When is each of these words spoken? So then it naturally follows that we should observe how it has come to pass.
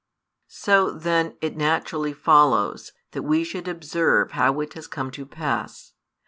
So 0.47 0.89
then 0.89 1.37
it 1.41 1.55
naturally 1.55 2.11
follows 2.11 2.91
that 3.11 3.21
we 3.21 3.43
should 3.43 3.67
observe 3.67 4.31
how 4.31 4.59
it 4.61 4.73
has 4.73 4.87
come 4.87 5.11
to 5.11 5.27
pass. 5.27 5.93